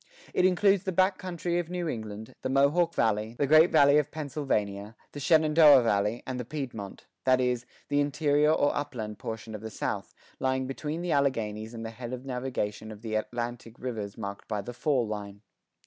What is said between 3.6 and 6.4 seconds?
Valley of Pennsylvania, the Shenandoah Valley, and